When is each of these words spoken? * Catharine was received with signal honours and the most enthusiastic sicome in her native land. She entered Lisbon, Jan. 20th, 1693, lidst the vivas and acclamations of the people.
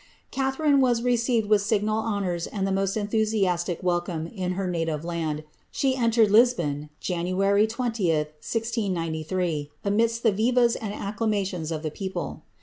* 0.19 0.21
Catharine 0.31 0.79
was 0.81 1.03
received 1.03 1.47
with 1.47 1.61
signal 1.61 1.99
honours 1.99 2.47
and 2.47 2.65
the 2.65 2.71
most 2.71 2.97
enthusiastic 2.97 3.83
sicome 3.83 4.33
in 4.35 4.53
her 4.53 4.65
native 4.65 5.05
land. 5.05 5.43
She 5.69 5.95
entered 5.95 6.31
Lisbon, 6.31 6.89
Jan. 6.99 7.25
20th, 7.27 7.77
1693, 7.77 9.69
lidst 9.85 10.23
the 10.23 10.31
vivas 10.31 10.75
and 10.75 10.91
acclamations 10.95 11.71
of 11.71 11.83
the 11.83 11.91
people. 11.91 12.41